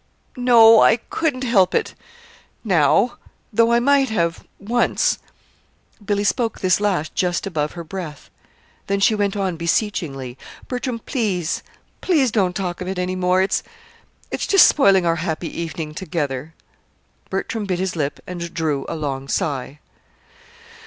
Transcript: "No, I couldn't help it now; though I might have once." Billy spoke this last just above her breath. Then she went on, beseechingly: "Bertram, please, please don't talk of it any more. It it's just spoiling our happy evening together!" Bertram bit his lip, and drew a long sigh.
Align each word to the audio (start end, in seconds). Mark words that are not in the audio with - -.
"No, 0.35 0.81
I 0.81 0.95
couldn't 0.97 1.43
help 1.43 1.75
it 1.75 1.93
now; 2.63 3.17
though 3.53 3.71
I 3.71 3.79
might 3.79 4.09
have 4.09 4.47
once." 4.57 5.19
Billy 6.03 6.23
spoke 6.23 6.59
this 6.59 6.79
last 6.79 7.13
just 7.13 7.45
above 7.45 7.73
her 7.73 7.83
breath. 7.83 8.31
Then 8.87 8.99
she 8.99 9.13
went 9.13 9.35
on, 9.37 9.57
beseechingly: 9.57 10.39
"Bertram, 10.67 10.97
please, 10.97 11.61
please 12.01 12.31
don't 12.31 12.55
talk 12.55 12.81
of 12.81 12.87
it 12.87 12.97
any 12.97 13.15
more. 13.15 13.43
It 13.43 13.61
it's 14.31 14.47
just 14.47 14.67
spoiling 14.67 15.05
our 15.05 15.17
happy 15.17 15.55
evening 15.55 15.93
together!" 15.93 16.55
Bertram 17.29 17.65
bit 17.65 17.77
his 17.77 17.95
lip, 17.95 18.19
and 18.25 18.51
drew 18.55 18.87
a 18.89 18.95
long 18.95 19.27
sigh. 19.27 19.77